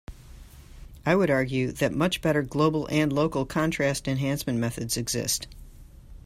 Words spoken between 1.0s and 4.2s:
I would argue that much better global and local contrast